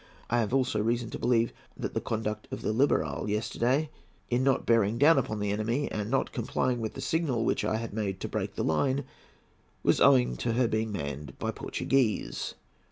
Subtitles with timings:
[0.31, 3.91] I have also reason to believe that the conduct of the Liberal yesterday
[4.31, 7.75] in not bearing down upon the enemy, and not complying with the signal which I
[7.77, 9.03] had made to break the line,
[9.83, 12.55] was owing to her being manned by Portuguese.